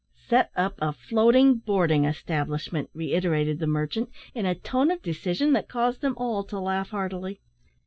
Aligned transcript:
"Set 0.15 0.49
up 0.55 0.73
a 0.81 0.91
floating 0.91 1.59
boarding 1.59 2.05
establishment," 2.05 2.89
reiterated 2.91 3.59
the 3.59 3.67
merchant, 3.67 4.09
in 4.33 4.47
a 4.47 4.55
tone 4.55 4.89
of 4.89 4.99
decision 5.03 5.53
that 5.53 5.69
caused 5.69 6.01
them 6.01 6.15
all 6.17 6.43
to 6.43 6.59
laugh 6.59 6.89
heartily. 6.89 7.39